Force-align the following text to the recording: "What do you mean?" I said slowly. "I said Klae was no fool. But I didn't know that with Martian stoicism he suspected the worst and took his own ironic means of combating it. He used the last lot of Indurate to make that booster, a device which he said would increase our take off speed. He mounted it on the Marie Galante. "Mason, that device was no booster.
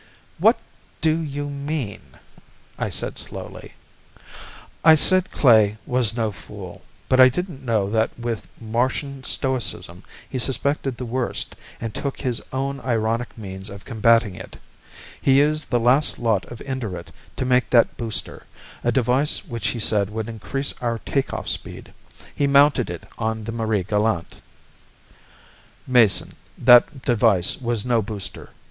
"What 0.39 0.59
do 0.99 1.19
you 1.19 1.47
mean?" 1.47 2.01
I 2.79 2.89
said 2.89 3.19
slowly. 3.19 3.73
"I 4.83 4.95
said 4.95 5.29
Klae 5.29 5.77
was 5.85 6.17
no 6.17 6.31
fool. 6.31 6.81
But 7.07 7.19
I 7.19 7.29
didn't 7.29 7.63
know 7.63 7.87
that 7.91 8.09
with 8.17 8.49
Martian 8.59 9.23
stoicism 9.23 10.01
he 10.27 10.39
suspected 10.39 10.97
the 10.97 11.05
worst 11.05 11.55
and 11.79 11.93
took 11.93 12.19
his 12.19 12.41
own 12.51 12.79
ironic 12.79 13.37
means 13.37 13.69
of 13.69 13.85
combating 13.85 14.33
it. 14.33 14.57
He 15.21 15.37
used 15.37 15.69
the 15.69 15.79
last 15.79 16.17
lot 16.17 16.45
of 16.51 16.63
Indurate 16.63 17.11
to 17.35 17.45
make 17.45 17.69
that 17.69 17.95
booster, 17.95 18.47
a 18.83 18.91
device 18.91 19.45
which 19.45 19.67
he 19.67 19.79
said 19.79 20.09
would 20.09 20.27
increase 20.27 20.73
our 20.81 20.97
take 21.05 21.31
off 21.31 21.47
speed. 21.47 21.93
He 22.33 22.47
mounted 22.47 22.89
it 22.89 23.03
on 23.19 23.43
the 23.43 23.51
Marie 23.51 23.83
Galante. 23.83 24.37
"Mason, 25.85 26.31
that 26.57 27.03
device 27.03 27.61
was 27.61 27.85
no 27.85 28.01
booster. 28.01 28.49